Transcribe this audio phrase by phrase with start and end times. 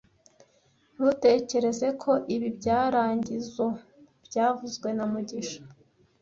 [0.95, 3.75] Ntutekereze ko ibi byarangizoe
[4.25, 5.61] byavuzwe na mugisha